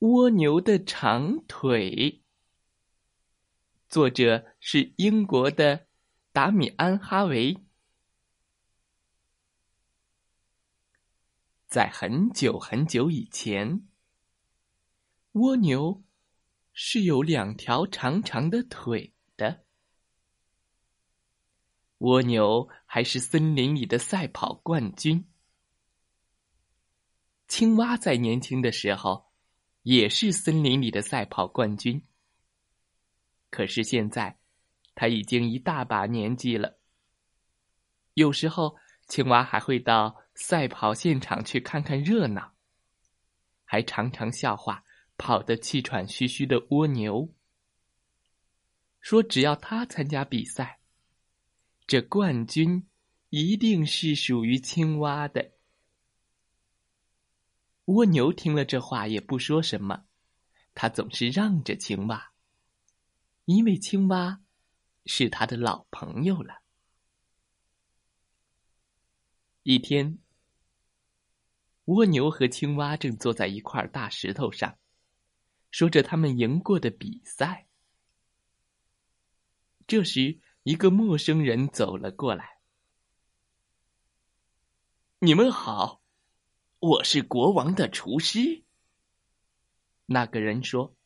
[0.00, 2.22] 蜗牛的长腿。
[3.86, 5.88] 作者是英国的
[6.32, 7.54] 达米安·哈维。
[11.66, 13.86] 在很久很久以前，
[15.32, 16.02] 蜗牛
[16.72, 19.64] 是有两条长长的腿的。
[21.98, 25.26] 蜗牛还是森林里的赛跑冠军。
[27.46, 29.29] 青蛙在年轻的时候。
[29.82, 32.02] 也是森林里的赛跑冠军。
[33.50, 34.38] 可是现在，
[34.94, 36.78] 他已经一大把年纪了。
[38.14, 38.76] 有时候，
[39.08, 42.54] 青蛙还会到赛跑现场去看看热闹，
[43.64, 44.84] 还常常笑话
[45.16, 47.32] 跑得气喘吁吁的蜗牛，
[49.00, 50.80] 说只要他参加比赛，
[51.86, 52.86] 这冠军
[53.30, 55.52] 一定是属于青蛙的。
[57.90, 60.04] 蜗牛听了这话也不说什么，
[60.74, 62.32] 他总是让着青蛙，
[63.46, 64.40] 因为青蛙
[65.06, 66.62] 是他的老朋友了。
[69.64, 70.18] 一天，
[71.86, 74.78] 蜗牛和青蛙正坐在一块大石头上，
[75.72, 77.66] 说着他们赢过的比赛。
[79.88, 82.60] 这时，一个陌生人走了过来
[85.18, 85.99] ：“你们好。”
[86.80, 88.64] 我是国王的厨师。
[90.06, 90.96] 那个人说：“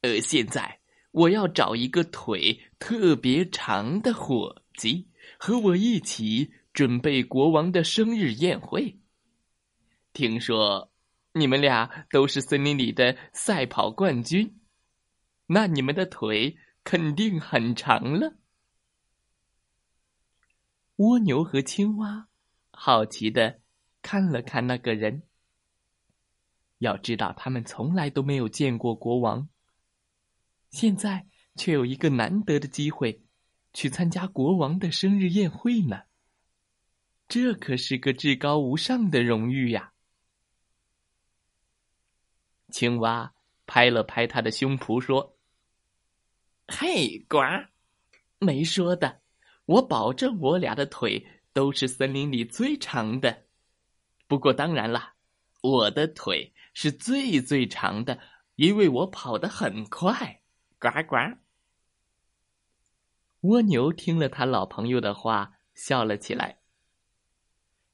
[0.00, 0.80] 呃，现在
[1.10, 8.98] 我要找一个腿特别长的伙计，和我一起准备国王的生日宴会。
[10.14, 10.90] 听说
[11.34, 14.58] 你们俩都是森林里的赛跑冠军，
[15.48, 18.38] 那你们的腿肯定很长了。”
[20.96, 22.28] 蜗牛和青蛙
[22.70, 23.60] 好奇的。
[24.04, 25.22] 看了看那个人，
[26.76, 29.48] 要知道他们从来都没有见过国王，
[30.68, 31.26] 现在
[31.56, 33.24] 却有一个难得的机会，
[33.72, 36.02] 去参加国王的生日宴会呢。
[37.28, 39.94] 这可是个至高无上的荣誉呀！
[42.68, 43.32] 青蛙
[43.64, 45.38] 拍了拍他的胸脯说
[46.68, 47.38] ：“嘿，呱，
[48.38, 49.22] 没说的，
[49.64, 53.43] 我保证我俩的腿都是森林里最长的。”
[54.34, 55.14] 不过当然了，
[55.62, 58.18] 我的腿是最最长的，
[58.56, 60.42] 因为我跑得很快。
[60.80, 61.38] 呱呱！
[63.42, 66.58] 蜗牛听了他老朋友的话，笑了起来。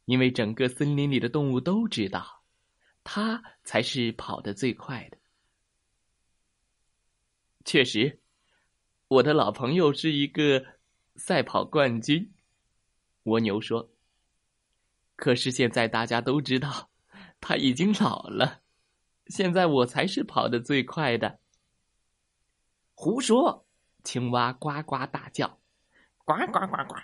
[0.07, 2.43] 因为整个森林里的动物都知道，
[3.05, 5.19] 他才是跑得最快的。
[7.67, 8.19] 确实，
[9.09, 10.65] 我的老朋友是一个
[11.17, 12.33] 赛跑冠军。
[13.25, 13.91] 蜗牛说。
[15.21, 16.89] 可是现在大家都知道，
[17.43, 18.63] 他已经老了。
[19.27, 21.41] 现在我才是跑得最快的。
[22.95, 23.67] 胡说！
[24.03, 25.61] 青蛙呱呱大叫
[26.25, 26.97] ：“呱呱呱呱！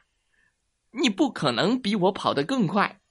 [0.92, 3.02] 你不可能比我跑得更快。”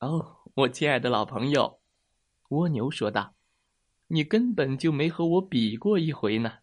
[0.00, 1.80] 哦，我亲爱的老朋友，
[2.50, 3.34] 蜗牛说道
[4.08, 6.58] ：“你根本就没和我比过一回呢。”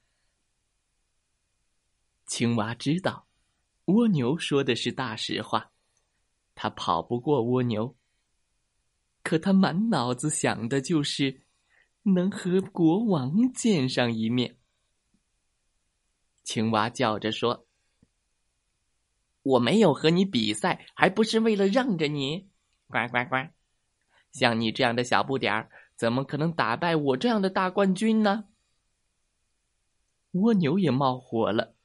[2.28, 3.26] 青蛙知道，
[3.86, 5.72] 蜗牛说的是大实话。
[6.60, 7.96] 他跑不过蜗牛，
[9.22, 11.44] 可他满脑子想的就是
[12.02, 14.58] 能和国王见上一面。
[16.44, 17.68] 青蛙叫着说
[19.44, 22.50] ：“我没有和你比赛，还不是为了让着你？
[22.88, 23.52] 呱呱呱！
[24.32, 28.46] 像你这样的小不点儿，怎么可能打败我这样的大冠军呢？”
[30.34, 31.76] 蜗牛也冒火了。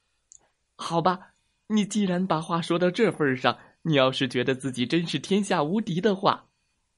[0.77, 1.35] 好吧，
[1.67, 3.59] 你既然把话说到这份上。
[3.83, 6.49] 你要是觉得自己真是天下无敌的话，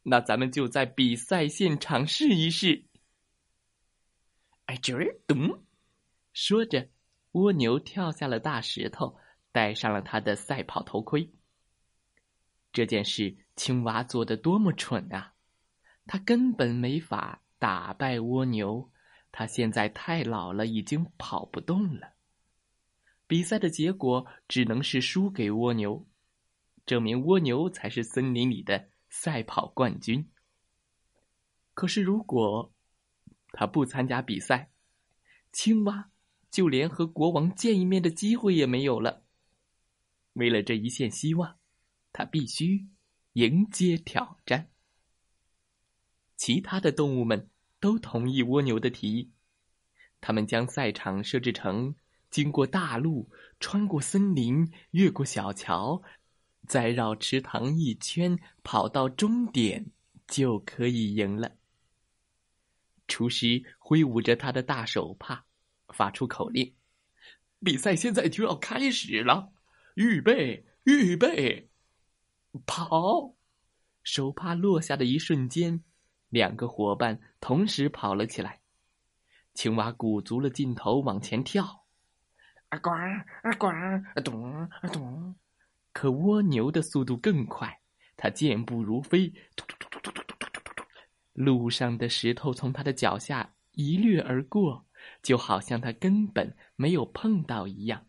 [0.03, 2.85] 那咱们就在比赛现场试一试。
[4.67, 5.65] 哎，这儿咚！
[6.33, 6.89] 说着，
[7.33, 9.17] 蜗牛跳下了大石头，
[9.53, 11.31] 戴上了他的赛跑头盔。
[12.73, 15.35] 这件事，青蛙做的多么蠢啊！
[16.07, 18.91] 他根本没法打败蜗牛，
[19.33, 22.15] 他现在太老了，已经跑不动了。
[23.27, 26.07] 比赛的结果只能是输给蜗牛。
[26.87, 30.29] 证明蜗牛才是森林里的赛跑冠军。
[31.73, 32.73] 可是如果
[33.53, 34.71] 他不参加比赛，
[35.53, 36.11] 青蛙
[36.51, 39.25] 就连和国王见一面的机会也没有了。
[40.35, 41.59] 为了这一线希望，
[42.13, 42.89] 他必须
[43.35, 44.71] 迎接挑战。
[46.37, 47.49] 其他的动物们
[47.81, 49.33] 都同意蜗牛的提议，
[50.21, 51.95] 他们将赛场设置成
[52.31, 56.03] 经过大路、穿过森林、越过小桥，
[56.67, 59.91] 再绕池塘一圈，跑到终点
[60.27, 61.53] 就可以赢了。
[63.07, 65.45] 厨师挥舞着他的大手帕，
[65.89, 66.75] 发出口令
[67.63, 69.53] ：“比赛现在就要开始了，
[69.95, 71.69] 预备，预备，
[72.65, 73.35] 跑！”
[74.03, 75.83] 手帕落下的一瞬间，
[76.29, 78.61] 两个伙伴同时跑了起来。
[79.55, 81.85] 青蛙鼓足了劲头往前跳，
[82.71, 85.37] 啊呱啊呱啊咚啊咚，
[85.95, 87.81] 可蜗牛的速度更快，
[88.17, 90.85] 它健步如飞，突突突突突突突突突，
[91.33, 94.85] 路上的石头从它的脚下一掠而过，
[95.23, 98.07] 就好像它根本没有碰到一样。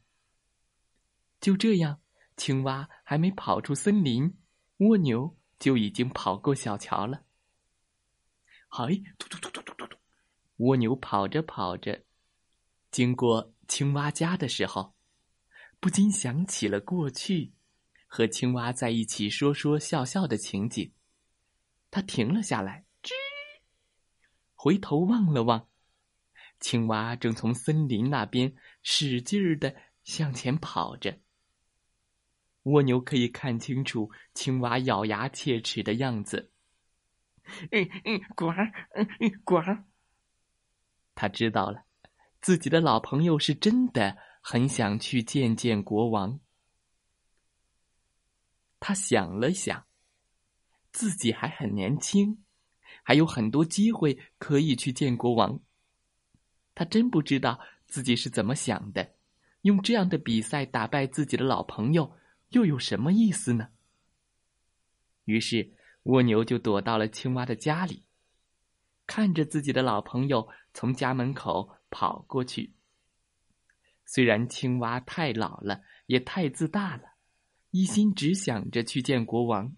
[1.40, 2.00] 就这样，
[2.36, 4.36] 青蛙还没跑出森林，
[4.78, 7.22] 蜗牛就已经跑过小桥了。
[8.68, 8.88] 嗨，
[9.20, 9.98] 突突突突突突突，
[10.58, 12.04] 蜗牛跑着跑着，
[12.90, 14.96] 经过青蛙家的时候，
[15.80, 17.54] 不禁想起了过去
[18.16, 20.90] 和青蛙在一起说说笑笑的情景。
[21.92, 23.12] 他停了下来，吱，
[24.54, 25.68] 回头望了望，
[26.62, 29.76] 青蛙正从森林那边使劲儿的
[30.06, 31.20] 向前跑着。
[32.64, 36.54] 蜗牛可以看清楚青蛙咬牙切齿的样子。
[37.72, 38.50] 嗯嗯，呱，
[38.94, 39.60] 嗯嗯，呱。
[41.16, 41.84] 他知道了，
[42.40, 46.40] 自己的老朋友是真的很想去见见国王。
[48.80, 49.86] 他想了想，
[50.92, 52.44] 自己还很年轻，
[53.04, 55.60] 还有很多机会可以去见国王。
[56.74, 59.16] 他真不知道自己是怎么想的，
[59.62, 62.16] 用这样的比赛打败自己的老朋友，
[62.50, 63.69] 又有什么意思呢？
[65.25, 65.74] 于是。
[66.06, 68.04] 蜗牛就躲到了青蛙的家里，
[69.07, 72.75] 看着自己的老朋友从家门口跑过去。
[74.06, 77.15] 虽然青蛙太老了，也太自大了，
[77.75, 79.75] 一心只想着去见国王，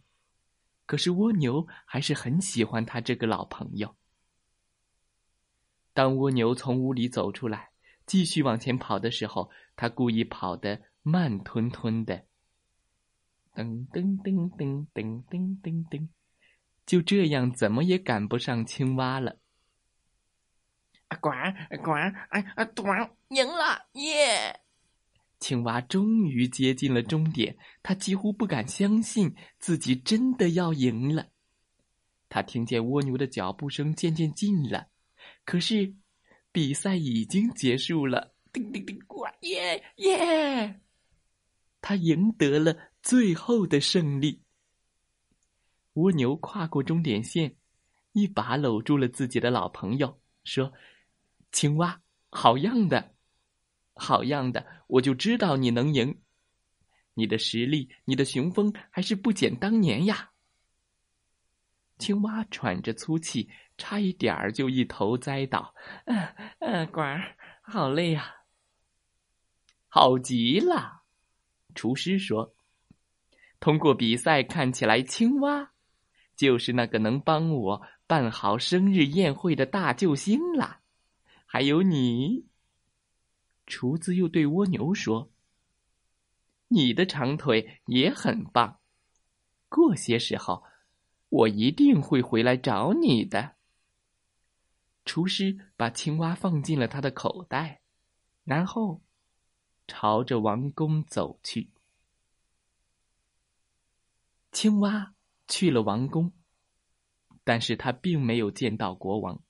[0.85, 3.95] 可是蜗牛还是很喜欢他这个老朋友。
[5.95, 7.71] 当蜗牛从屋里走出来，
[8.05, 12.27] 继续往前跑的时候，他故意跑得慢吞吞的。
[13.55, 16.07] 噔噔噔噔噔噔噔噔。
[16.85, 19.39] 就这样，怎么也赶不上青蛙了。
[21.07, 21.51] 啊呱啊
[21.83, 21.93] 呱！
[22.29, 22.85] 哎啊咚！
[23.29, 24.61] 赢了耶！
[25.39, 31.27] 青蛙终于接近了终点，他几乎不敢相信自己真的要赢了。
[32.29, 34.87] 他听见蜗牛的脚步声渐渐近了，
[35.45, 35.93] 可是
[36.51, 38.33] 比赛已经结束了。
[38.51, 38.99] 叮叮叮！
[39.07, 40.81] 呱耶耶！
[41.81, 44.41] 他赢得了最后的胜利。
[45.93, 47.55] 蜗牛跨过终点线，
[48.13, 50.73] 一把搂住了自己的老朋友，说
[51.51, 53.15] ：“青蛙，好样的，
[53.97, 54.65] 好样的！
[54.87, 56.19] 我就知道你能赢，
[57.13, 60.31] 你的实力，你的雄风还是不减当年呀。”
[61.99, 65.73] 青蛙喘着粗气，差一点儿就一头栽倒。
[66.05, 66.27] 嗯
[66.59, 67.01] 嗯，呱，
[67.61, 68.35] 好累呀！
[69.87, 71.01] 好极了，
[71.73, 72.55] 厨师说
[73.59, 75.71] ：“通过比赛看起来，青蛙。”
[76.37, 80.81] 就是那个能帮我办好生日宴会的大救星了，
[81.47, 82.46] 还有你。
[83.67, 85.29] 厨子又对蜗牛说
[86.69, 88.79] ：“你的长腿也很棒，
[89.69, 90.63] 过些时候
[91.29, 93.57] 我一定会回来找你的。”
[95.05, 97.81] 厨师把青蛙放进了他的口袋，
[98.43, 99.01] 然后
[99.87, 101.69] 朝着王宫走去。
[104.51, 105.13] 青蛙。
[105.49, 106.33] 去了王宫，
[107.45, 109.41] 但是他并没有见到国王。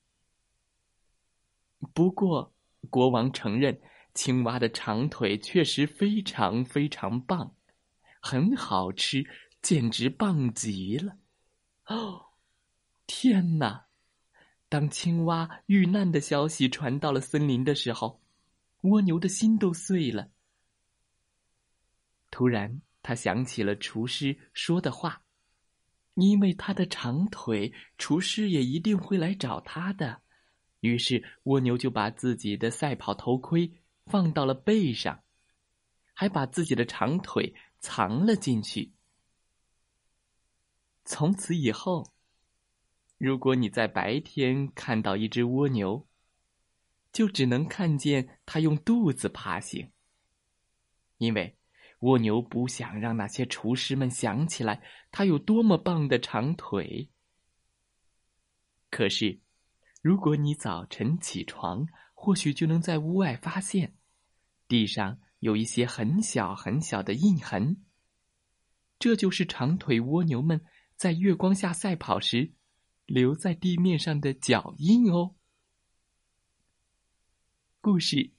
[1.92, 2.54] 不过，
[2.92, 3.82] 国王承认
[4.18, 7.54] 青蛙的长腿确实非常非常棒，
[8.20, 9.24] 很好吃，
[9.62, 11.18] 简直棒极了。
[11.86, 12.26] 哦，
[13.06, 13.86] 天哪！
[14.70, 18.20] 当青蛙遇难的消息传到了森林的时候，
[18.82, 20.30] 蜗牛的心都碎了。
[22.32, 25.22] 突然，他想起了厨师说的话。
[26.16, 30.24] 因为他的长腿，厨师也一定会来找他的。
[30.80, 33.72] 于是蜗牛就把自己的赛跑头盔
[34.08, 35.24] 放到了背上，
[36.14, 38.94] 还把自己的长腿藏了进去。
[41.06, 42.14] 从此以后，
[43.18, 46.08] 如果你在白天看到一只蜗牛，
[47.12, 49.92] 就只能看见它用肚子爬行，
[51.18, 51.58] 因为
[52.00, 57.10] 蜗牛不想让那些厨师们想起来它有多么棒的长腿。
[58.90, 59.40] 可是，
[60.02, 61.88] 如果你早晨起床，
[62.20, 63.96] 或许就能在屋外发现，
[64.68, 67.86] 地上有一些很小很小的印痕。
[68.98, 72.54] 这就是长腿蜗牛们在月光下赛跑时
[73.06, 75.36] 留在地面上的脚印哦。
[77.80, 78.32] 故事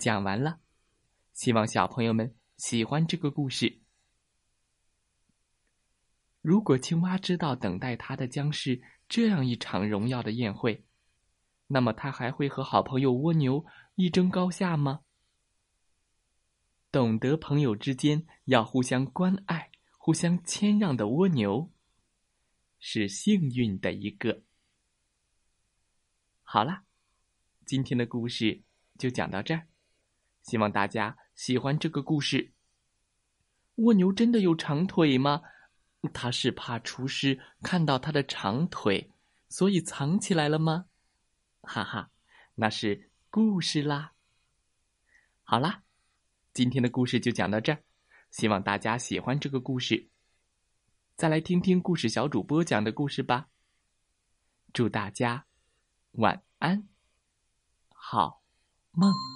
[0.00, 0.58] 讲完了，
[1.34, 3.82] 希望小朋友们喜欢这个故事。
[6.40, 10.85] 如果青蛙知道等待它的将是这样一场荣耀的宴会，
[11.68, 13.64] 那么它还会和好朋友蜗牛
[13.96, 15.00] 一争高下吗？
[16.92, 21.70] 懂得朋友之间要互相关爱、互相谦让的蜗牛，
[22.78, 24.42] 是幸运的一个。
[26.42, 26.84] 好啦，
[27.64, 28.62] 今天的故事。
[28.98, 29.66] 就讲到这儿，
[30.42, 32.54] 希望大家喜欢这个故事。
[33.74, 35.42] 蜗牛真的有长腿吗？
[36.14, 39.12] 它是怕厨师看到它的长腿，
[39.50, 40.86] 所以藏起来了吗？
[41.66, 42.10] 哈哈，
[42.54, 44.12] 那是故事啦。
[45.42, 45.82] 好啦，
[46.52, 47.82] 今天的故事就讲到这儿，
[48.30, 50.08] 希望大家喜欢这个故事。
[51.16, 53.48] 再来听听故事小主播讲的故事吧。
[54.72, 55.46] 祝大家
[56.12, 56.88] 晚安，
[57.88, 58.42] 好。
[58.92, 59.35] 梦。